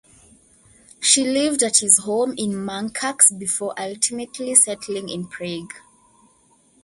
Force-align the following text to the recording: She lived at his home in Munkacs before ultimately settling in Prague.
She 0.99 1.23
lived 1.23 1.61
at 1.61 1.77
his 1.77 1.99
home 1.99 2.33
in 2.35 2.53
Munkacs 2.53 3.37
before 3.37 3.75
ultimately 3.79 4.55
settling 4.55 5.09
in 5.09 5.27
Prague. 5.27 5.75